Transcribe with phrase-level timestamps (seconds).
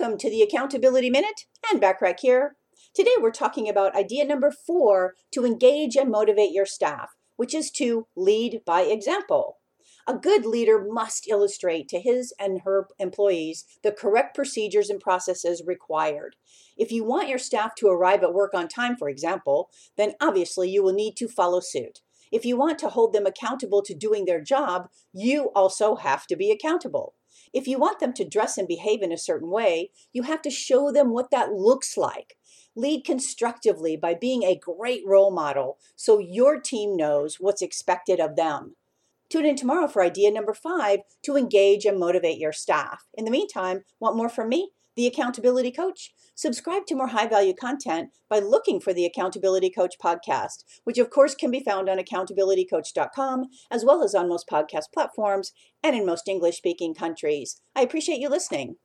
[0.00, 2.56] Welcome to the Accountability Minute Anne Bachrach here.
[2.94, 7.70] Today we're talking about idea number four to engage and motivate your staff, which is
[7.72, 9.58] to lead by example.
[10.08, 15.62] A good leader must illustrate to his and her employees the correct procedures and processes
[15.66, 16.34] required.
[16.78, 20.70] If you want your staff to arrive at work on time, for example, then obviously
[20.70, 22.00] you will need to follow suit.
[22.32, 26.36] If you want to hold them accountable to doing their job, you also have to
[26.36, 27.16] be accountable.
[27.52, 30.50] If you want them to dress and behave in a certain way, you have to
[30.50, 32.36] show them what that looks like.
[32.76, 38.36] Lead constructively by being a great role model so your team knows what's expected of
[38.36, 38.76] them.
[39.28, 43.06] Tune in tomorrow for idea number five to engage and motivate your staff.
[43.14, 44.70] In the meantime, want more from me?
[44.96, 46.12] The Accountability Coach?
[46.34, 51.10] Subscribe to more high value content by looking for the Accountability Coach podcast, which of
[51.10, 56.06] course can be found on accountabilitycoach.com as well as on most podcast platforms and in
[56.06, 57.60] most English speaking countries.
[57.76, 58.76] I appreciate you listening.